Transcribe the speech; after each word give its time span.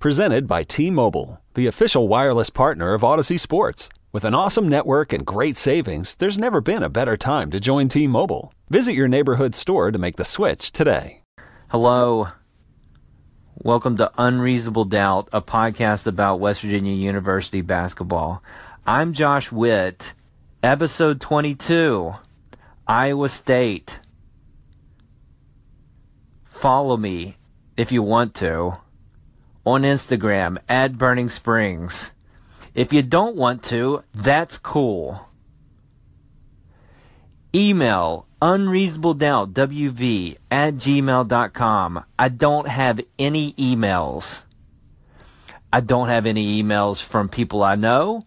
Presented 0.00 0.46
by 0.46 0.62
T 0.62 0.90
Mobile, 0.90 1.42
the 1.52 1.66
official 1.66 2.08
wireless 2.08 2.48
partner 2.48 2.94
of 2.94 3.04
Odyssey 3.04 3.36
Sports. 3.36 3.90
With 4.12 4.24
an 4.24 4.34
awesome 4.34 4.66
network 4.66 5.12
and 5.12 5.26
great 5.26 5.58
savings, 5.58 6.14
there's 6.14 6.38
never 6.38 6.62
been 6.62 6.82
a 6.82 6.88
better 6.88 7.18
time 7.18 7.50
to 7.50 7.60
join 7.60 7.88
T 7.88 8.06
Mobile. 8.06 8.54
Visit 8.70 8.94
your 8.94 9.08
neighborhood 9.08 9.54
store 9.54 9.92
to 9.92 9.98
make 9.98 10.16
the 10.16 10.24
switch 10.24 10.72
today. 10.72 11.20
Hello. 11.68 12.28
Welcome 13.56 13.98
to 13.98 14.10
Unreasonable 14.16 14.86
Doubt, 14.86 15.28
a 15.34 15.42
podcast 15.42 16.06
about 16.06 16.40
West 16.40 16.62
Virginia 16.62 16.94
University 16.94 17.60
basketball. 17.60 18.42
I'm 18.86 19.12
Josh 19.12 19.52
Witt, 19.52 20.14
episode 20.62 21.20
22, 21.20 22.14
Iowa 22.86 23.28
State. 23.28 23.98
Follow 26.46 26.96
me 26.96 27.36
if 27.76 27.92
you 27.92 28.02
want 28.02 28.34
to 28.36 28.78
on 29.64 29.82
Instagram 29.82 30.58
at 30.68 30.98
Burning 30.98 31.28
Springs. 31.28 32.10
If 32.74 32.92
you 32.92 33.02
don't 33.02 33.36
want 33.36 33.62
to, 33.64 34.04
that's 34.14 34.58
cool. 34.58 35.28
Email 37.54 38.26
unreasonabledoubtwv 38.40 40.36
at 40.50 40.74
gmail.com. 40.74 42.04
I 42.18 42.28
don't 42.28 42.68
have 42.68 43.00
any 43.18 43.52
emails. 43.54 44.42
I 45.72 45.80
don't 45.80 46.08
have 46.08 46.26
any 46.26 46.62
emails 46.62 47.00
from 47.02 47.28
people 47.28 47.62
I 47.62 47.76
know, 47.76 48.26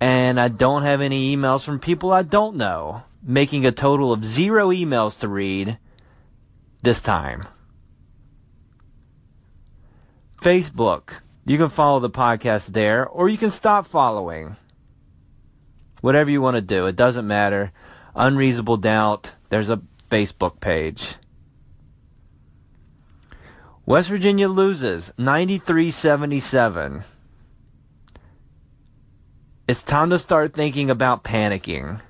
and 0.00 0.40
I 0.40 0.48
don't 0.48 0.84
have 0.84 1.02
any 1.02 1.36
emails 1.36 1.62
from 1.62 1.78
people 1.78 2.12
I 2.12 2.22
don't 2.22 2.56
know, 2.56 3.02
making 3.22 3.66
a 3.66 3.72
total 3.72 4.12
of 4.12 4.24
zero 4.24 4.70
emails 4.70 5.18
to 5.20 5.28
read 5.28 5.78
this 6.82 7.00
time. 7.02 7.46
Facebook. 10.46 11.10
You 11.44 11.58
can 11.58 11.70
follow 11.70 11.98
the 11.98 12.08
podcast 12.08 12.66
there, 12.66 13.04
or 13.04 13.28
you 13.28 13.36
can 13.36 13.50
stop 13.50 13.84
following. 13.84 14.54
Whatever 16.02 16.30
you 16.30 16.40
want 16.40 16.54
to 16.54 16.60
do, 16.60 16.86
it 16.86 16.94
doesn't 16.94 17.26
matter. 17.26 17.72
Unreasonable 18.14 18.76
Doubt, 18.76 19.34
there's 19.48 19.68
a 19.68 19.82
Facebook 20.08 20.60
page. 20.60 21.14
West 23.86 24.08
Virginia 24.08 24.48
loses 24.48 25.12
93 25.18 25.90
77. 25.90 27.02
It's 29.66 29.82
time 29.82 30.10
to 30.10 30.18
start 30.20 30.54
thinking 30.54 30.92
about 30.92 31.24
panicking. 31.24 32.00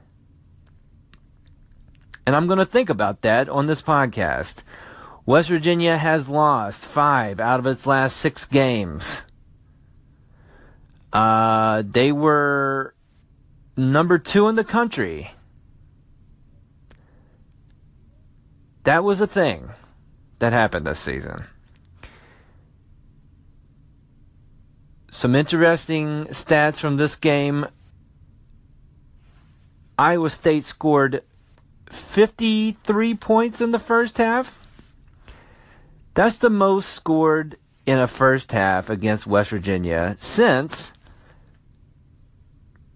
And 2.27 2.37
I'm 2.37 2.47
going 2.47 2.59
to 2.59 2.66
think 2.66 2.91
about 2.91 3.22
that 3.22 3.49
on 3.49 3.66
this 3.66 3.81
podcast. 3.81 4.56
West 5.26 5.48
Virginia 5.48 5.97
has 5.97 6.28
lost 6.28 6.87
five 6.87 7.41
out 7.41 7.59
of 7.59 7.66
its 7.66 7.84
last 7.84 8.16
six 8.16 8.44
games. 8.44 9.22
Uh, 11.12 11.82
they 11.84 12.12
were 12.12 12.94
number 13.76 14.19
two 14.19 14.47
in 14.47 14.54
the 14.54 14.65
country. 14.65 15.32
That 18.84 19.03
was 19.03 19.20
a 19.20 19.26
thing 19.26 19.70
that 20.38 20.53
happened 20.53 20.86
this 20.86 21.00
season. 21.00 21.44
Some 25.10 25.34
interesting 25.34 26.26
stats 26.26 26.76
from 26.76 26.98
this 26.98 27.16
game. 27.16 27.66
Iowa 29.98 30.31
State 30.31 30.65
scored 30.65 31.25
53 31.91 33.15
points 33.15 33.60
in 33.60 33.72
the 33.72 33.78
first 33.81 34.19
half. 34.19 34.66
That's 36.16 36.38
the 36.38 36.49
most 36.49 36.88
scored 36.94 37.59
in 37.84 37.99
a 37.99 38.06
first 38.06 38.50
half 38.53 38.88
against 38.88 39.27
West 39.27 39.50
Virginia 39.50 40.16
since 40.19 40.94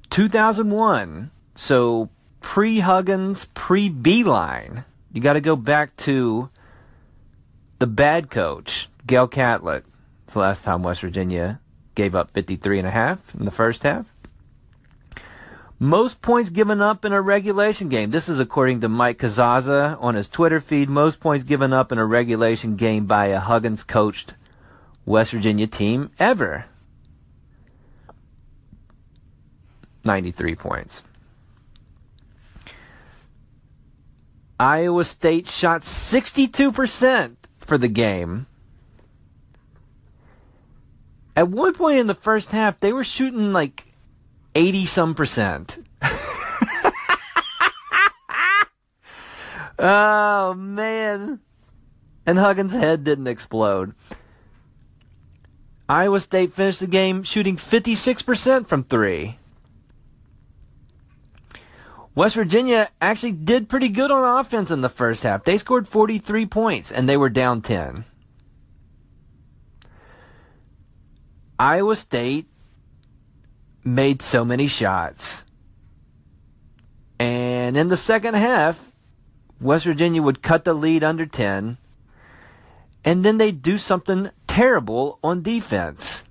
2001. 0.09 1.31
So 1.55 2.09
pre 2.41 2.79
Huggins, 2.79 3.45
pre 3.53 3.91
Beilein. 3.91 4.87
You 5.13 5.21
got 5.21 5.35
to 5.35 5.43
go 5.43 5.55
back 5.55 5.99
to 5.99 6.49
the 7.79 7.87
bad 7.87 8.31
coach, 8.31 8.89
Gale 9.07 9.29
Catlett. 9.29 9.85
It's 10.25 10.33
the 10.33 10.39
last 10.39 10.65
time 10.65 10.83
West 10.83 11.03
Virginia 11.03 11.61
gave 11.95 12.15
up 12.15 12.31
53 12.31 12.79
and 12.79 12.89
a 12.89 12.91
half 12.91 13.35
in 13.35 13.45
the 13.45 13.51
first 13.51 13.83
half. 13.83 14.07
Most 15.83 16.21
points 16.21 16.51
given 16.51 16.83
up 16.83 17.07
in 17.07 17.13
a 17.15 17.23
regulation 17.23 17.89
game. 17.89 18.11
This 18.11 18.29
is 18.29 18.39
according 18.39 18.83
to 18.83 18.89
Mike 18.91 19.17
Casazza 19.17 19.97
on 19.99 20.15
his 20.15 20.29
Twitter 20.29 20.61
feed. 20.61 20.91
Most 20.91 21.21
points 21.21 21.43
given 21.43 21.73
up 21.73 21.91
in 21.91 21.97
a 21.97 22.05
regulation 22.05 22.77
game 22.77 23.07
by 23.07 23.29
a 23.29 23.41
Huggins 23.41 23.83
coached 23.83 24.35
West 25.07 25.31
Virginia 25.31 25.67
team 25.67 26.11
ever. 26.19 26.67
93 30.05 30.55
points. 30.55 31.01
Iowa 34.59 35.05
State 35.07 35.49
shot 35.49 35.81
62% 35.81 37.37
for 37.59 37.79
the 37.79 37.89
game. 37.89 38.47
At 41.35 41.49
one 41.49 41.73
point 41.73 41.99
in 41.99 42.07
the 42.07 42.15
first 42.15 42.51
half, 42.51 42.79
they 42.81 42.93
were 42.93 43.03
shooting 43.03 43.55
like 43.55 43.90
80 44.55 44.87
some 44.87 45.15
percent. 45.15 45.79
oh, 49.79 50.55
man. 50.55 51.41
And 52.27 52.39
Huggins' 52.39 52.73
head 52.73 53.05
didn't 53.05 53.27
explode. 53.27 53.95
Iowa 55.89 56.21
State 56.21 56.53
finished 56.53 56.81
the 56.81 56.87
game 56.87 57.25
shooting 57.25 57.57
56% 57.57 58.67
from 58.67 58.85
three. 58.85 59.37
West 62.15 62.35
Virginia 62.35 62.91
actually 63.01 63.33
did 63.33 63.69
pretty 63.69 63.89
good 63.89 64.11
on 64.11 64.39
offense 64.39 64.71
in 64.71 64.83
the 64.83 64.89
first 64.89 65.23
half. 65.23 65.45
They 65.45 65.59
scored 65.59 65.89
43 65.89 66.47
points 66.47 66.93
and 66.93 67.09
they 67.09 67.17
were 67.17 67.31
down 67.31 67.63
10. 67.63 68.05
Iowa 71.59 71.97
State 71.97 72.47
made 73.85 74.23
so 74.23 74.45
many 74.45 74.67
shots. 74.67 75.45
And 77.19 77.77
in 77.77 77.89
the 77.89 77.97
second 77.97 78.35
half, 78.35 78.93
West 79.61 79.85
Virginia 79.85 80.23
would 80.23 80.43
cut 80.43 80.65
the 80.65 80.75
lead 80.75 81.05
under 81.05 81.27
10. 81.27 81.77
And 83.05 83.25
then 83.25 83.39
they'd 83.39 83.63
do 83.63 83.79
something 83.79 84.31
terrible 84.47 85.19
on 85.23 85.43
defense. 85.43 86.25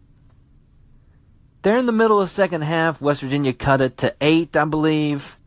They're 1.61 1.77
in 1.77 1.85
the 1.85 1.91
middle 1.91 2.21
of 2.21 2.29
second 2.29 2.61
half, 2.61 3.01
West 3.01 3.21
Virginia 3.21 3.53
cut 3.53 3.81
it 3.81 3.97
to 3.97 4.15
8, 4.21 4.55
I 4.55 4.65
believe. 4.65 5.37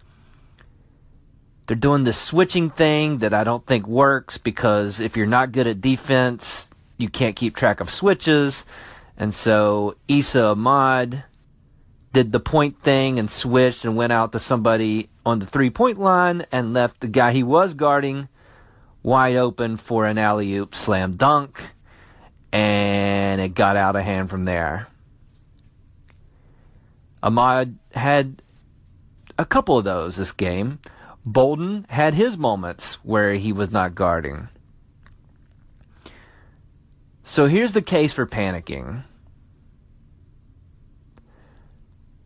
They're 1.66 1.76
doing 1.76 2.04
this 2.04 2.18
switching 2.18 2.70
thing 2.70 3.18
that 3.18 3.32
I 3.32 3.44
don't 3.44 3.66
think 3.66 3.86
works 3.86 4.36
because 4.36 5.00
if 5.00 5.16
you're 5.16 5.26
not 5.26 5.52
good 5.52 5.66
at 5.66 5.80
defense, 5.80 6.68
you 6.98 7.08
can't 7.08 7.36
keep 7.36 7.56
track 7.56 7.80
of 7.80 7.90
switches. 7.90 8.64
And 9.16 9.32
so 9.32 9.96
Esa 10.08 10.48
Ahmad 10.48 11.24
did 12.12 12.32
the 12.32 12.40
point 12.40 12.80
thing 12.82 13.18
and 13.18 13.30
switched 13.30 13.84
and 13.84 13.96
went 13.96 14.12
out 14.12 14.32
to 14.32 14.38
somebody 14.38 15.08
on 15.24 15.38
the 15.38 15.46
three 15.46 15.70
point 15.70 15.98
line 15.98 16.46
and 16.52 16.74
left 16.74 17.00
the 17.00 17.08
guy 17.08 17.32
he 17.32 17.42
was 17.42 17.74
guarding 17.74 18.28
wide 19.02 19.36
open 19.36 19.76
for 19.76 20.06
an 20.06 20.18
alley 20.18 20.54
oop 20.54 20.74
slam 20.74 21.16
dunk. 21.16 21.60
And 22.52 23.40
it 23.40 23.54
got 23.54 23.76
out 23.76 23.96
of 23.96 24.02
hand 24.02 24.28
from 24.28 24.44
there. 24.44 24.88
Ahmad 27.22 27.78
had 27.94 28.42
a 29.38 29.46
couple 29.46 29.78
of 29.78 29.84
those 29.84 30.16
this 30.16 30.32
game. 30.32 30.80
Bolden 31.24 31.86
had 31.88 32.14
his 32.14 32.36
moments 32.36 32.94
where 33.04 33.34
he 33.34 33.52
was 33.52 33.70
not 33.70 33.94
guarding. 33.94 34.48
So 37.24 37.46
here's 37.46 37.72
the 37.72 37.80
case 37.80 38.12
for 38.12 38.26
panicking. 38.26 39.04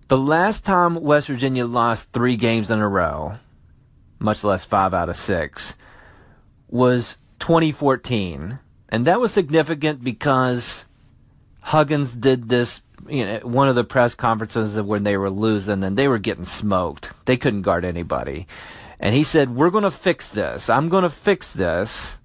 The 0.09 0.19
last 0.19 0.65
time 0.65 1.03
West 1.03 1.27
Virginia 1.27 1.67
lost 1.67 2.13
three 2.13 2.37
games 2.37 2.71
in 2.71 2.79
a 2.79 2.89
row, 2.89 3.39
much 4.21 4.45
less 4.45 4.65
five 4.65 4.95
out 4.95 5.09
of 5.09 5.17
six, 5.17 5.75
was 6.69 7.17
2014. 7.41 8.61
And 8.89 9.05
that 9.05 9.21
was 9.21 9.33
significant 9.33 10.05
because 10.05 10.85
Huggins 11.63 12.15
did 12.15 12.49
this, 12.49 12.83
you 13.09 13.27
know, 13.27 13.39
one 13.41 13.69
of 13.69 13.75
the 13.75 13.83
press 13.83 14.15
conferences 14.15 14.81
when 14.81 15.03
they 15.03 15.17
were 15.17 15.31
losing 15.31 15.83
and 15.83 15.97
they 15.97 16.07
were 16.07 16.19
getting 16.19 16.45
smoked. 16.45 17.11
They 17.25 17.37
couldn't 17.37 17.63
guard 17.63 17.85
anybody. 17.85 18.47
And 19.01 19.13
he 19.13 19.25
said, 19.25 19.57
We're 19.57 19.71
going 19.71 19.83
to 19.83 19.91
fix 19.91 20.31
this. 20.31 20.71
I'm 20.71 20.89
going 20.89 21.03
to 21.03 21.11
fix 21.11 21.51
this, 21.51 22.17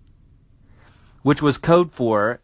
which 1.23 1.41
was 1.41 1.57
code 1.57 1.91
for 1.91 2.41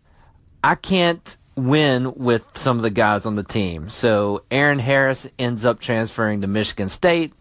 I 0.63 0.73
can't 0.73 1.36
win 1.57 2.13
with 2.15 2.43
some 2.55 2.77
of 2.77 2.83
the 2.83 2.89
guys 2.89 3.25
on 3.25 3.35
the 3.35 3.43
team. 3.43 3.89
So 3.89 4.43
Eron 4.51 4.79
Harris 4.79 5.27
ends 5.39 5.65
up 5.65 5.79
transferring 5.79 6.41
to 6.41 6.47
Michigan 6.47 6.87
State. 6.87 7.33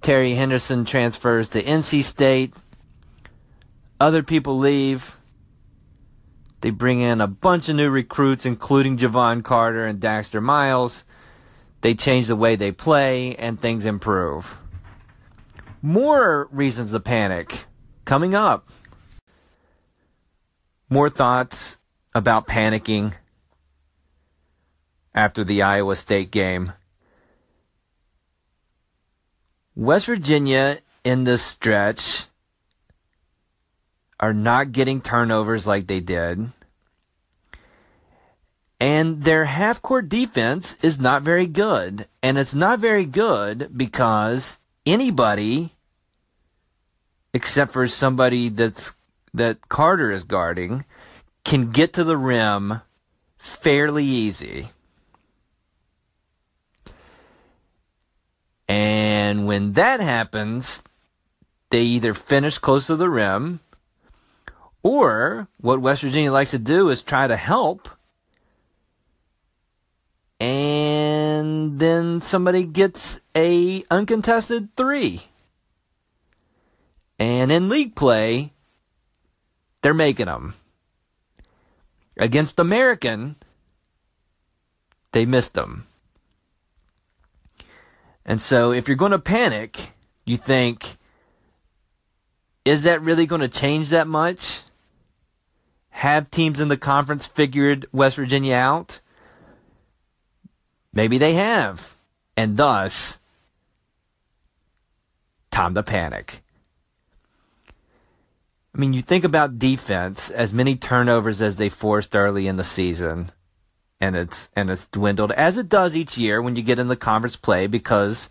Terry 0.00 0.34
Henderson 0.34 0.84
transfers 0.84 1.48
to 1.50 1.62
NC 1.62 2.04
State. 2.04 2.54
Other 4.00 4.22
people 4.22 4.58
leave. 4.58 5.16
They 6.60 6.70
bring 6.70 7.00
in 7.00 7.20
a 7.20 7.26
bunch 7.26 7.68
of 7.68 7.76
new 7.76 7.90
recruits, 7.90 8.46
including 8.46 8.96
Jevon 8.96 9.44
Carter 9.44 9.84
and 9.84 10.00
Daxter 10.00 10.42
Miles. 10.42 11.04
They 11.80 11.94
change 11.94 12.28
the 12.28 12.36
way 12.36 12.56
they 12.56 12.72
play, 12.72 13.34
and 13.36 13.60
things 13.60 13.84
improve. 13.84 14.58
More 15.82 16.48
reasons 16.50 16.92
to 16.92 17.00
panic 17.00 17.64
coming 18.06 18.34
up. 18.34 18.70
More 20.88 21.10
thoughts 21.10 21.76
about 22.14 22.46
panicking 22.46 23.14
after 25.14 25.44
the 25.44 25.62
Iowa 25.62 25.96
State 25.96 26.30
game. 26.30 26.72
West 29.76 30.06
Virginia 30.06 30.78
in 31.04 31.24
this 31.24 31.42
stretch 31.42 32.26
are 34.20 34.32
not 34.32 34.72
getting 34.72 35.00
turnovers 35.00 35.66
like 35.66 35.86
they 35.86 36.00
did. 36.00 36.50
And 38.80 39.24
their 39.24 39.46
half 39.46 39.80
court 39.82 40.08
defense 40.08 40.76
is 40.82 40.98
not 40.98 41.22
very 41.22 41.46
good. 41.46 42.06
And 42.22 42.38
it's 42.38 42.54
not 42.54 42.80
very 42.80 43.04
good 43.04 43.70
because 43.76 44.58
anybody 44.84 45.72
except 47.32 47.72
for 47.72 47.88
somebody 47.88 48.48
that's 48.48 48.92
that 49.34 49.68
Carter 49.68 50.12
is 50.12 50.22
guarding 50.22 50.84
can 51.44 51.72
get 51.72 51.92
to 51.94 52.04
the 52.04 52.16
rim 52.16 52.80
fairly 53.36 54.04
easy. 54.04 54.70
And 58.68 59.46
when 59.46 59.74
that 59.74 60.00
happens, 60.00 60.82
they 61.70 61.82
either 61.82 62.14
finish 62.14 62.58
close 62.58 62.86
to 62.86 62.96
the 62.96 63.10
rim 63.10 63.60
or 64.82 65.48
what 65.60 65.80
West 65.80 66.02
Virginia 66.02 66.32
likes 66.32 66.52
to 66.52 66.58
do 66.58 66.88
is 66.90 67.02
try 67.02 67.26
to 67.26 67.36
help. 67.36 67.88
And 70.40 71.78
then 71.78 72.22
somebody 72.22 72.64
gets 72.64 73.20
a 73.34 73.84
uncontested 73.90 74.76
3. 74.76 75.22
And 77.18 77.50
in 77.50 77.68
league 77.68 77.94
play, 77.94 78.52
they're 79.82 79.94
making 79.94 80.26
them. 80.26 80.54
Against 82.16 82.58
American, 82.58 83.36
they 85.12 85.24
missed 85.24 85.54
them. 85.54 85.86
And 88.24 88.40
so 88.40 88.72
if 88.72 88.88
you're 88.88 88.96
going 88.96 89.12
to 89.12 89.18
panic, 89.18 89.90
you 90.24 90.36
think, 90.36 90.96
is 92.64 92.82
that 92.84 93.02
really 93.02 93.26
going 93.26 93.42
to 93.42 93.48
change 93.48 93.90
that 93.90 94.06
much? 94.06 94.60
Have 95.90 96.30
teams 96.30 96.60
in 96.60 96.68
the 96.68 96.76
conference 96.76 97.26
figured 97.26 97.86
West 97.92 98.16
Virginia 98.16 98.54
out? 98.54 99.00
Maybe 100.92 101.18
they 101.18 101.34
have. 101.34 101.94
And 102.36 102.56
thus, 102.56 103.18
time 105.50 105.74
to 105.74 105.82
panic. 105.82 106.42
I 108.74 108.80
mean, 108.80 108.92
you 108.92 109.02
think 109.02 109.22
about 109.22 109.58
defense, 109.58 110.30
as 110.30 110.52
many 110.52 110.74
turnovers 110.74 111.40
as 111.40 111.56
they 111.56 111.68
forced 111.68 112.16
early 112.16 112.48
in 112.48 112.56
the 112.56 112.64
season, 112.64 113.30
and 114.04 114.16
it's 114.16 114.50
and 114.54 114.70
it's 114.70 114.86
dwindled 114.88 115.32
as 115.32 115.56
it 115.56 115.68
does 115.68 115.96
each 115.96 116.16
year 116.16 116.42
when 116.42 116.56
you 116.56 116.62
get 116.62 116.78
in 116.78 116.88
the 116.88 116.96
conference 116.96 117.36
play 117.36 117.66
because 117.66 118.28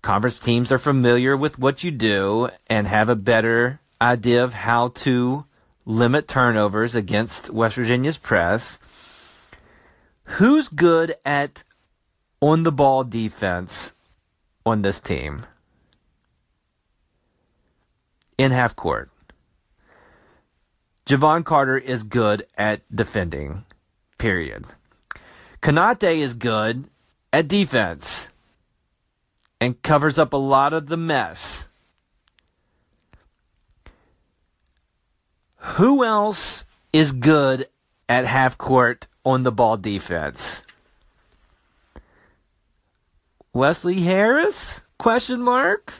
conference 0.00 0.38
teams 0.38 0.72
are 0.72 0.78
familiar 0.78 1.36
with 1.36 1.58
what 1.58 1.84
you 1.84 1.90
do 1.90 2.48
and 2.68 2.86
have 2.86 3.08
a 3.08 3.16
better 3.16 3.80
idea 4.00 4.42
of 4.42 4.54
how 4.54 4.88
to 4.88 5.44
limit 5.84 6.26
turnovers 6.26 6.94
against 6.94 7.50
West 7.50 7.76
Virginia's 7.76 8.16
press. 8.16 8.78
Who's 10.24 10.68
good 10.68 11.14
at 11.24 11.62
on 12.40 12.62
the 12.62 12.72
ball 12.72 13.04
defense 13.04 13.92
on 14.64 14.82
this 14.82 15.00
team? 15.00 15.46
in 18.38 18.50
half 18.50 18.74
court. 18.74 19.10
Jevon 21.06 21.44
Carter 21.44 21.78
is 21.78 22.02
good 22.02 22.46
at 22.56 22.82
defending, 22.94 23.64
period. 24.22 24.64
Konate 25.60 26.16
is 26.16 26.32
good 26.34 26.84
at 27.32 27.48
defense 27.48 28.28
and 29.60 29.82
covers 29.82 30.16
up 30.16 30.32
a 30.32 30.36
lot 30.36 30.72
of 30.72 30.86
the 30.86 30.96
mess. 30.96 31.64
Who 35.74 36.04
else 36.04 36.64
is 36.92 37.10
good 37.10 37.66
at 38.08 38.24
half 38.24 38.56
court 38.56 39.08
on 39.24 39.42
the 39.42 39.50
ball 39.50 39.76
defense? 39.76 40.62
Wesley 43.52 44.02
Harris? 44.02 44.82
Question 44.98 45.42
mark. 45.42 45.94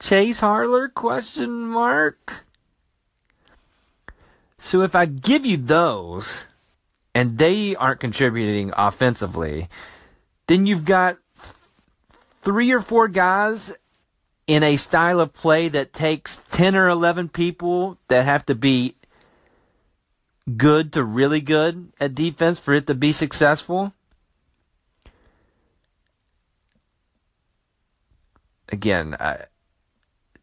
Chase 0.00 0.40
Harler? 0.40 0.88
Question 0.88 1.68
mark. 1.68 2.44
So 4.58 4.82
if 4.82 4.96
I 4.96 5.06
give 5.06 5.46
you 5.46 5.56
those, 5.56 6.44
and 7.18 7.36
they 7.36 7.74
aren't 7.74 7.98
contributing 7.98 8.72
offensively, 8.76 9.68
then 10.46 10.66
you've 10.66 10.84
got 10.84 11.18
three 12.42 12.70
or 12.70 12.80
four 12.80 13.08
guys 13.08 13.72
in 14.46 14.62
a 14.62 14.76
style 14.76 15.18
of 15.18 15.32
play 15.32 15.66
that 15.68 15.92
takes 15.92 16.42
10 16.52 16.76
or 16.76 16.88
11 16.88 17.30
people 17.30 17.98
that 18.06 18.24
have 18.24 18.46
to 18.46 18.54
be 18.54 18.94
good 20.56 20.92
to 20.92 21.02
really 21.02 21.40
good 21.40 21.92
at 21.98 22.14
defense 22.14 22.60
for 22.60 22.72
it 22.72 22.86
to 22.86 22.94
be 22.94 23.12
successful. 23.12 23.92
Again, 28.68 29.16
I, 29.18 29.46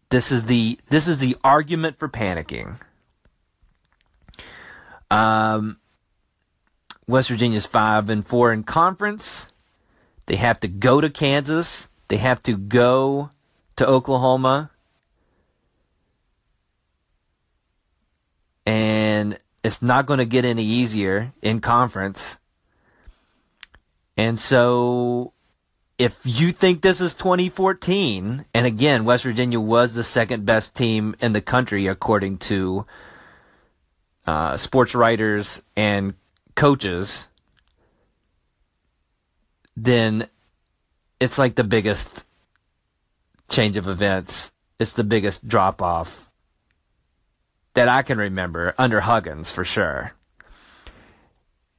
this 0.10 0.29
is 0.29 0.44
the 0.44 0.77
this 0.89 1.08
is 1.08 1.20
the 1.20 1.38
argument 1.41 1.98
for 1.98 2.10
panicking. 2.10 2.82
Um, 5.10 5.77
West 7.08 7.30
Virginia's 7.30 7.66
five 7.66 8.10
and 8.10 8.26
four 8.26 8.52
in 8.52 8.64
conference. 8.64 9.48
They 10.26 10.38
have 10.38 10.60
to 10.62 10.68
go 10.68 11.02
to 11.02 11.10
Kansas. 11.10 11.88
They 12.08 12.18
have 12.18 12.42
to 12.44 12.58
go 12.58 13.30
to 13.76 13.88
Oklahoma. 13.88 14.72
And 18.66 19.38
it's 19.64 19.82
not 19.82 20.06
going 20.06 20.20
to 20.20 20.26
get 20.26 20.46
any 20.46 20.64
easier 20.64 21.34
in 21.42 21.62
conference. 21.62 22.38
And 24.18 24.40
so 24.40 25.34
if 25.98 26.18
you 26.24 26.52
think 26.52 26.82
this 26.82 27.00
is 27.00 27.14
2014, 27.14 28.46
and 28.54 28.66
again, 28.66 29.06
West 29.06 29.24
Virginia 29.24 29.60
was 29.60 29.94
the 29.94 30.04
second 30.04 30.46
best 30.46 30.76
team 30.76 31.16
in 31.22 31.34
the 31.34 31.42
country 31.42 31.88
according 31.88 32.38
to 32.40 32.86
uh, 34.26 34.58
sports 34.58 34.96
writers 34.96 35.62
and 35.76 36.16
coaches, 36.56 37.26
then 39.76 40.28
it's 41.20 41.38
like 41.38 41.56
the 41.56 41.64
biggest 41.64 42.26
change 43.50 43.78
of 43.78 43.88
events. 43.88 44.52
It's 44.80 44.94
the 44.94 45.04
biggest 45.04 45.48
drop 45.48 45.82
off 45.82 46.30
that 47.74 47.88
I 47.88 48.02
can 48.02 48.18
remember 48.18 48.74
under 48.78 49.02
Huggins 49.02 49.50
for 49.50 49.64
sure. 49.64 50.14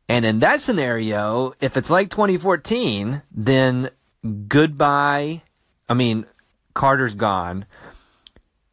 And 0.09 0.25
in 0.25 0.39
that 0.39 0.61
scenario, 0.61 1.55
if 1.61 1.77
it's 1.77 1.91
like 1.91 2.11
2014, 2.11 3.23
then 3.33 3.91
goodbye. 4.47 5.43
I 5.89 5.95
mean, 5.95 6.27
Carter's 6.75 7.15
gone. 7.15 7.67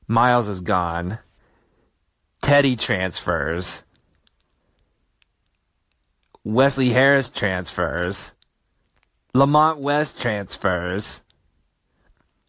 Miles 0.07 0.47
is 0.47 0.61
gone. 0.61 1.19
Teddy 2.41 2.75
transfers. 2.75 3.81
Wesley 6.43 6.89
Harris 6.89 7.29
transfers. 7.29 8.31
Lamont 9.33 9.79
West 9.79 10.19
transfers. 10.19 11.21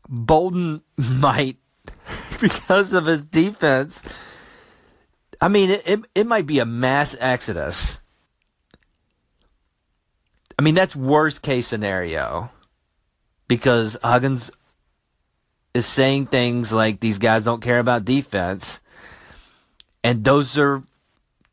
Bolden 0.09 0.83
might, 0.97 1.59
because 2.41 2.93
of 2.93 3.07
his 3.07 3.23
defense. 3.23 4.03
I 5.41 5.49
mean, 5.49 5.71
it, 5.71 5.83
it, 5.87 6.01
it 6.15 6.27
might 6.27 6.47
be 6.47 6.59
a 6.59 6.67
mass 6.67 7.17
exodus. 7.19 7.99
I 10.59 10.63
mean, 10.63 10.75
that's 10.75 10.95
worst 10.95 11.43
case 11.43 11.67
scenario. 11.67 12.51
Because 13.49 13.97
Huggins 14.03 14.51
is 15.75 15.87
saying 15.87 16.27
things 16.27 16.73
like 16.73 17.01
these 17.01 17.19
guys 17.19 17.45
don't 17.45 17.63
care 17.63 17.79
about 17.79 18.05
defense. 18.05 18.81
And 20.03 20.25
those 20.25 20.57
are 20.57 20.83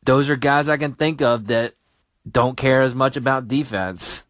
those 0.04 0.28
are 0.28 0.36
guys 0.36 0.68
I 0.68 0.76
can 0.76 0.94
think 0.94 1.20
of 1.20 1.48
that 1.48 1.74
don't 2.30 2.56
care 2.56 2.82
as 2.82 2.94
much 2.94 3.16
about 3.16 3.48
defense. 3.48 4.24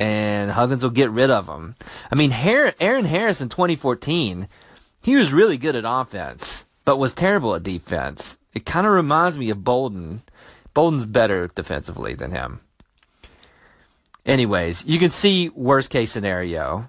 And 0.00 0.50
Huggins 0.50 0.82
will 0.82 0.90
get 0.90 1.10
rid 1.10 1.30
of 1.30 1.46
him. 1.46 1.76
I 2.10 2.16
mean, 2.16 2.30
Eron 2.32 3.04
Harris 3.04 3.40
in 3.40 3.48
2014, 3.48 4.48
he 5.00 5.16
was 5.16 5.32
really 5.32 5.56
good 5.56 5.76
at 5.76 5.84
offense, 5.86 6.64
but 6.84 6.96
was 6.96 7.14
terrible 7.14 7.54
at 7.54 7.62
defense. 7.62 8.36
It 8.54 8.66
kind 8.66 8.86
of 8.86 8.92
reminds 8.92 9.38
me 9.38 9.50
of 9.50 9.64
Bolden. 9.64 10.22
Bolden's 10.74 11.06
better 11.06 11.48
defensively 11.48 12.14
than 12.14 12.32
him. 12.32 12.60
Anyways, 14.24 14.84
you 14.84 14.98
can 14.98 15.10
see 15.10 15.48
worst 15.50 15.90
case 15.90 16.12
scenario. 16.12 16.88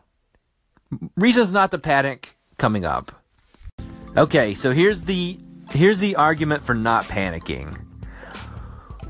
Reasons 1.15 1.51
not 1.51 1.71
to 1.71 1.77
panic 1.77 2.35
coming 2.57 2.85
up. 2.85 3.23
Okay, 4.15 4.53
so 4.53 4.71
here's 4.71 5.03
the 5.03 5.39
here's 5.71 5.99
the 5.99 6.15
argument 6.15 6.63
for 6.63 6.75
not 6.75 7.05
panicking. 7.05 7.79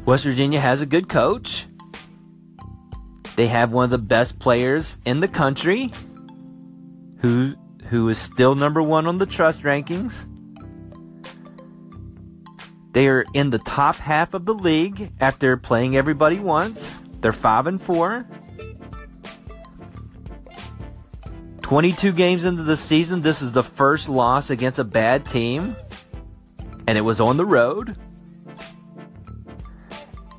West 0.05 0.25
Virginia 0.25 0.59
has 0.59 0.81
a 0.81 0.85
good 0.85 1.07
coach. 1.07 1.65
They 3.37 3.47
have 3.47 3.71
one 3.71 3.85
of 3.85 3.89
the 3.89 3.97
best 3.97 4.37
players 4.37 4.97
in 5.05 5.21
the 5.21 5.27
country 5.27 5.91
who 7.19 7.55
who 7.89 8.09
is 8.09 8.17
still 8.17 8.55
number 8.55 8.81
1 8.81 9.07
on 9.07 9.17
the 9.17 9.25
trust 9.25 9.61
rankings. 9.61 10.27
They 12.91 13.07
are 13.07 13.25
in 13.33 13.49
the 13.49 13.59
top 13.59 13.95
half 13.95 14.33
of 14.33 14.45
the 14.45 14.53
league 14.53 15.11
after 15.19 15.57
playing 15.57 15.95
everybody 15.95 16.39
once. 16.39 17.03
They're 17.21 17.31
5 17.31 17.67
and 17.67 17.81
4. 17.81 18.27
22 21.61 22.11
games 22.11 22.45
into 22.45 22.63
the 22.63 22.77
season, 22.77 23.21
this 23.21 23.41
is 23.41 23.51
the 23.51 23.63
first 23.63 24.09
loss 24.09 24.49
against 24.49 24.79
a 24.79 24.83
bad 24.83 25.25
team, 25.25 25.75
and 26.87 26.97
it 26.97 27.01
was 27.01 27.21
on 27.21 27.37
the 27.37 27.45
road. 27.45 27.95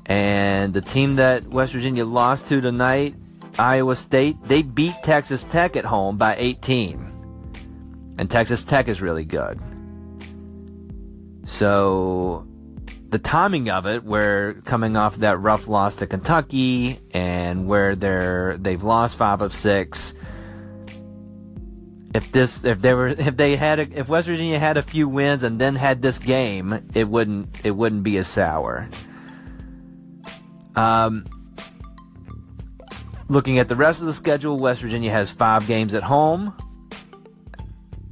And 0.05 0.73
the 0.73 0.81
team 0.81 1.15
that 1.15 1.47
West 1.47 1.73
Virginia 1.73 2.05
lost 2.05 2.47
to 2.47 2.61
tonight, 2.61 3.15
Iowa 3.57 3.95
State, 3.95 4.37
they 4.45 4.61
beat 4.61 4.95
Texas 5.03 5.43
Tech 5.45 5.75
at 5.75 5.85
home 5.85 6.17
by 6.17 6.35
18. 6.37 8.13
And 8.17 8.29
Texas 8.29 8.63
Tech 8.63 8.87
is 8.87 9.01
really 9.01 9.25
good. 9.25 9.59
So 11.45 12.47
the 13.09 13.19
timing 13.19 13.69
of 13.69 13.85
it, 13.85 14.03
where 14.03 14.55
coming 14.65 14.97
off 14.97 15.17
that 15.17 15.39
rough 15.39 15.67
loss 15.67 15.97
to 15.97 16.07
Kentucky 16.07 16.99
and 17.11 17.67
where 17.67 17.95
they're 17.95 18.57
they've 18.57 18.83
lost 18.83 19.15
five 19.15 19.41
of 19.41 19.53
six, 19.53 20.13
if 22.13 22.31
this 22.31 22.63
if 22.63 22.81
they 22.81 22.93
were 22.93 23.07
if 23.07 23.37
they 23.37 23.55
had 23.55 23.79
a, 23.79 23.99
if 23.99 24.09
West 24.09 24.27
Virginia 24.27 24.57
had 24.57 24.77
a 24.77 24.81
few 24.81 25.07
wins 25.07 25.43
and 25.43 25.59
then 25.59 25.75
had 25.75 26.01
this 26.01 26.17
game, 26.17 26.89
it 26.93 27.07
wouldn't 27.07 27.63
it 27.63 27.71
wouldn't 27.71 28.03
be 28.03 28.17
as 28.17 28.27
sour. 28.27 28.87
Um, 30.75 31.25
looking 33.29 33.59
at 33.59 33.69
the 33.69 33.75
rest 33.75 34.01
of 34.01 34.07
the 34.07 34.13
schedule, 34.13 34.59
West 34.59 34.81
Virginia 34.81 35.11
has 35.11 35.31
five 35.31 35.67
games 35.67 35.93
at 35.93 36.03
home 36.03 36.53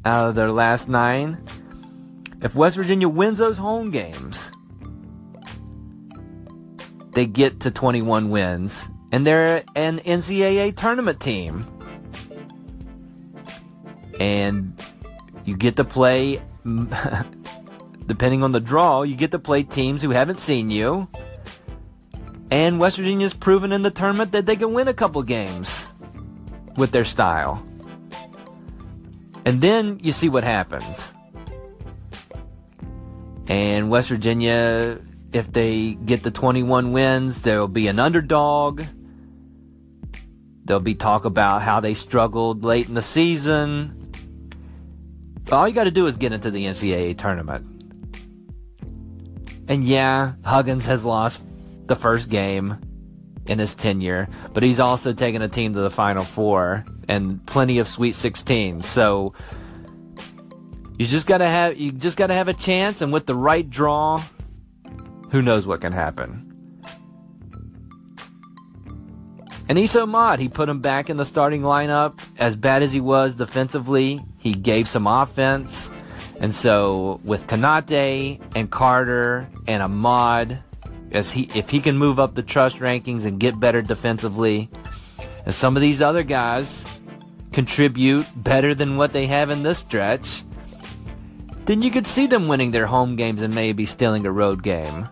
out 0.06 0.30
of 0.30 0.36
their 0.36 0.52
last 0.52 0.88
nine. 0.88 1.44
If 2.42 2.56
West 2.56 2.76
Virginia 2.76 3.08
wins 3.08 3.38
those 3.38 3.58
home 3.58 3.92
games, 3.92 4.52
they 7.14 7.26
get 7.26 7.62
to 7.62 7.72
21 7.72 8.30
wins, 8.30 8.88
and 9.12 9.26
they're 9.26 9.64
an 9.76 10.00
NCAA 10.00 10.76
tournament 10.76 11.20
team. 11.20 11.68
And 14.20 14.74
you 15.46 15.58
get 15.58 15.76
to 15.78 15.84
play 15.84 16.42
depending 18.06 18.44
on 18.44 18.52
the 18.52 18.60
draw 18.60 19.02
you 19.02 19.16
get 19.16 19.32
to 19.32 19.40
play 19.40 19.64
teams 19.64 20.02
who 20.02 20.12
haven't 20.12 20.40
seen 20.40 20.70
you 20.70 21.08
and 22.54 22.80
west 22.80 22.98
virginia's 22.98 23.34
proven 23.34 23.72
in 23.72 23.82
the 23.82 23.90
tournament 23.90 24.32
that 24.32 24.46
they 24.46 24.56
can 24.56 24.74
win 24.74 24.88
a 24.88 24.94
couple 24.94 25.22
games 25.24 25.88
with 26.78 26.92
their 26.92 27.04
style 27.04 27.66
and 29.46 29.60
then 29.60 30.00
you 30.04 30.14
see 30.14 30.30
what 30.30 30.44
happens 30.44 31.14
and 33.48 33.90
west 33.90 34.10
virginia 34.10 35.00
if 35.34 35.52
they 35.52 35.96
get 36.06 36.22
the 36.22 36.32
21 36.32 36.92
wins 36.92 37.42
there'll 37.42 37.68
be 37.68 37.88
an 37.88 37.98
underdog 37.98 38.84
There'll 40.66 40.80
be 40.80 40.96
talk 40.96 41.26
about 41.26 41.62
how 41.62 41.80
they 41.82 41.94
struggled 41.94 42.64
late 42.64 42.88
in 42.88 42.94
the 42.94 43.02
season. 43.02 44.12
All 45.52 45.68
you 45.68 45.74
got 45.74 45.84
to 45.84 45.92
do 45.92 46.08
is 46.08 46.16
get 46.16 46.32
into 46.32 46.52
the 46.52 46.66
NCAA 46.66 47.18
tournament. 47.18 47.68
And 49.68 49.84
yeah, 49.84 50.34
Huggins 50.46 50.86
has 50.86 51.04
lost 51.04 51.42
the 51.88 51.96
first 51.96 52.30
game 52.30 52.78
in 53.46 53.60
his 53.60 53.76
tenure, 53.76 54.30
but 54.54 54.64
he's 54.64 54.80
also 54.80 55.14
taken 55.14 55.42
a 55.42 55.50
team 55.50 55.74
to 55.74 55.82
the 55.82 55.90
Final 55.90 56.24
Four 56.24 56.86
and 57.08 57.46
plenty 57.46 57.80
of 57.80 57.88
Sweet 57.88 58.16
16. 58.16 58.82
So 58.82 59.34
you 60.98 61.06
just 61.06 61.28
gotta 61.28 61.48
have 61.48 61.78
you 61.78 61.92
just 61.92 62.18
gotta 62.18 62.34
have 62.34 62.48
a 62.48 62.54
chance, 62.54 63.02
and 63.02 63.12
with 63.12 63.26
the 63.26 63.36
right 63.36 63.70
draw, 63.70 64.24
who 65.32 65.42
knows 65.42 65.68
what 65.68 65.82
can 65.82 65.92
happen. 65.92 66.50
And 69.70 69.80
Esa 69.80 70.02
Ahmad, 70.02 70.40
he 70.40 70.50
put 70.50 70.68
him 70.68 70.82
back 70.82 71.10
in 71.10 71.18
the 71.18 71.26
starting 71.26 71.62
lineup. 71.62 72.20
As 72.38 72.56
bad 72.56 72.84
as 72.84 72.92
he 72.92 73.00
was 73.00 73.36
defensively, 73.36 74.22
he 74.38 74.54
gave 74.54 74.88
some 74.88 75.08
offense. 75.08 75.90
And 76.40 76.54
so 76.54 77.22
with 77.24 77.48
Konate 77.48 78.42
and 78.56 78.70
Carter 78.70 79.48
and 79.66 79.82
Ahmad, 79.82 80.60
as 81.14 81.32
he 81.32 81.50
if 81.56 81.70
he 81.70 81.80
can 81.80 81.98
move 81.98 82.20
up 82.20 82.36
the 82.36 82.44
trust 82.44 82.80
rankings 82.80 83.26
and 83.26 83.40
get 83.40 83.60
better 83.60 83.82
defensively, 83.82 84.70
and 85.46 85.54
some 85.54 85.76
of 85.76 85.82
these 85.82 86.02
other 86.02 86.24
guys 86.24 86.84
contribute 87.52 88.26
better 88.36 88.74
than 88.74 88.98
what 88.98 89.14
they 89.14 89.28
have 89.28 89.50
in 89.50 89.64
this 89.64 89.78
stretch, 89.78 90.44
then 91.66 91.82
you 91.82 91.92
could 91.92 92.08
see 92.08 92.28
them 92.28 92.48
winning 92.48 92.72
their 92.72 92.88
home 92.88 93.16
games 93.16 93.42
and 93.42 93.54
maybe 93.54 93.86
stealing 93.86 94.26
a 94.26 94.32
road 94.32 94.64
game. 94.64 95.08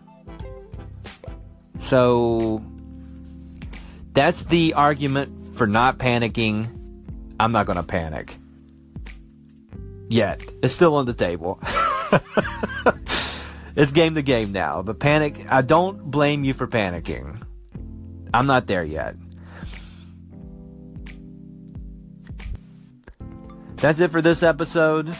So 1.80 2.64
that's 4.14 4.44
the 4.44 4.74
argument 4.74 5.56
for 5.56 5.68
not 5.68 5.98
panicking. 5.98 6.68
I'm 7.40 7.52
not 7.52 7.66
going 7.66 7.78
to 7.78 7.84
panic. 7.84 8.36
Yet. 10.10 10.44
It's 10.62 10.74
still 10.74 10.96
on 10.96 11.06
the 11.06 11.14
table. 11.14 11.60
it's 13.76 13.92
game 13.92 14.16
to 14.16 14.22
game 14.22 14.52
now. 14.52 14.82
But 14.82 15.00
panic, 15.00 15.46
I 15.50 15.62
don't 15.62 16.10
blame 16.10 16.44
you 16.44 16.54
for 16.54 16.68
panicking. 16.68 17.42
I'm 18.34 18.48
not 18.48 18.68
there 18.68 18.84
yet. 18.84 19.16
That's 23.76 24.00
it 24.00 24.12
for 24.12 24.22
this 24.22 24.44
episode 24.44 25.16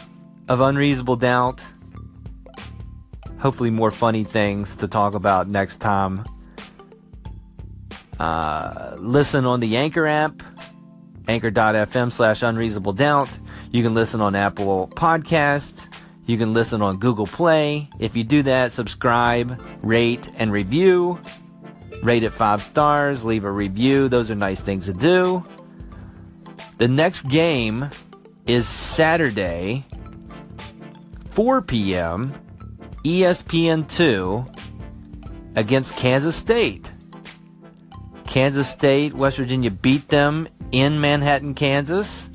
of 0.48 0.60
Unreasonable 0.60 1.16
Doubt. 1.16 1.60
Hopefully, 3.38 3.70
more 3.70 3.90
funny 3.90 4.22
things 4.22 4.76
to 4.76 4.86
talk 4.86 5.14
about 5.14 5.48
next 5.48 5.78
time. 5.78 6.24
Uh, 8.20 8.94
listen 8.98 9.46
on 9.46 9.58
the 9.58 9.76
Anchor 9.76 10.06
app, 10.06 10.44
anchor.fm 11.26 12.12
slash 12.12 12.42
unreasonable 12.42 12.92
doubt. 12.92 13.28
You 13.72 13.82
can 13.82 13.94
listen 13.94 14.20
on 14.20 14.36
Apple 14.36 14.92
Podcast. 14.94 15.91
You 16.26 16.38
can 16.38 16.52
listen 16.52 16.82
on 16.82 16.98
Google 16.98 17.26
Play. 17.26 17.90
If 17.98 18.16
you 18.16 18.24
do 18.24 18.42
that, 18.44 18.72
subscribe, 18.72 19.60
rate, 19.82 20.30
and 20.36 20.52
review. 20.52 21.20
Rate 22.02 22.22
it 22.22 22.30
five 22.30 22.62
stars, 22.62 23.24
leave 23.24 23.44
a 23.44 23.50
review. 23.50 24.08
Those 24.08 24.30
are 24.30 24.34
nice 24.34 24.60
things 24.60 24.86
to 24.86 24.92
do. 24.92 25.44
The 26.78 26.88
next 26.88 27.28
game 27.28 27.90
is 28.46 28.68
Saturday, 28.68 29.86
4 31.28 31.62
p.m., 31.62 32.34
ESPN2 33.04 34.58
against 35.56 35.96
Kansas 35.96 36.36
State. 36.36 36.90
Kansas 38.26 38.68
State, 38.68 39.14
West 39.14 39.36
Virginia 39.36 39.70
beat 39.70 40.08
them 40.08 40.48
in 40.72 41.00
Manhattan, 41.00 41.54
Kansas. 41.54 42.30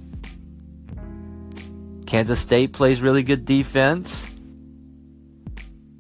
Kansas 2.07 2.39
State 2.39 2.73
plays 2.73 3.01
really 3.01 3.21
good 3.21 3.45
defense 3.45 4.25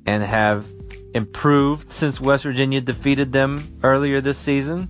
and 0.05 0.23
have 0.23 0.65
improved 1.13 1.91
since 1.91 2.21
West 2.21 2.43
Virginia 2.43 2.79
defeated 2.79 3.31
them 3.33 3.79
earlier 3.83 4.21
this 4.21 4.37
season. 4.37 4.89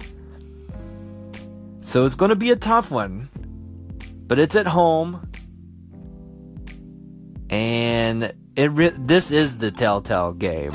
So 1.82 2.06
it's 2.06 2.16
going 2.16 2.30
to 2.30 2.36
be 2.36 2.52
a 2.52 2.56
tough 2.56 2.92
one, 2.92 3.30
but 4.28 4.38
it's 4.38 4.56
at 4.56 4.68
home. 4.68 5.28
And 7.50 8.34
it 8.56 8.72
re- 8.72 8.94
this 8.98 9.32
is 9.32 9.58
the 9.58 9.72
telltale 9.72 10.34
game. 10.34 10.74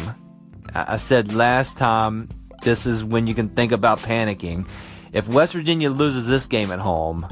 I-, 0.74 0.94
I 0.94 0.96
said 0.96 1.34
last 1.34 1.76
time 1.76 2.30
this 2.62 2.86
is 2.86 3.04
when 3.04 3.26
you 3.26 3.34
can 3.34 3.50
think 3.50 3.72
about 3.72 4.00
panicking. 4.00 4.66
If 5.12 5.28
West 5.28 5.52
Virginia 5.52 5.90
loses 5.90 6.26
this 6.26 6.46
game 6.46 6.72
at 6.72 6.78
home, 6.78 7.28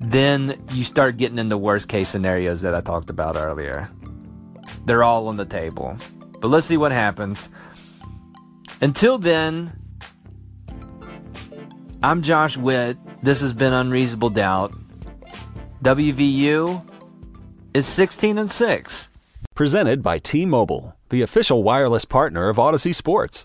then 0.00 0.60
you 0.72 0.82
start 0.82 1.18
getting 1.18 1.38
into 1.38 1.58
worst 1.58 1.88
case 1.88 2.08
scenarios 2.08 2.62
that 2.62 2.74
I 2.74 2.80
talked 2.80 3.10
about 3.10 3.36
earlier. 3.36 3.90
They're 4.86 5.04
all 5.04 5.28
on 5.28 5.36
the 5.36 5.44
table. 5.44 5.96
But 6.40 6.48
let's 6.48 6.66
see 6.66 6.78
what 6.78 6.90
happens. 6.90 7.50
Until 8.80 9.18
then, 9.18 9.72
I'm 12.02 12.22
Josh 12.22 12.56
Witt. 12.56 12.96
This 13.22 13.42
has 13.42 13.52
been 13.52 13.74
Unreasonable 13.74 14.30
Doubt. 14.30 14.72
WVU 15.82 16.82
is 17.74 17.86
16 17.86 18.38
and 18.38 18.50
6. 18.50 19.08
Presented 19.54 20.02
by 20.02 20.16
T 20.16 20.46
Mobile, 20.46 20.96
the 21.10 21.20
official 21.20 21.62
wireless 21.62 22.06
partner 22.06 22.48
of 22.48 22.58
Odyssey 22.58 22.94
Sports. 22.94 23.44